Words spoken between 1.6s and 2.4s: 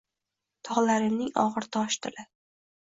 tosh tili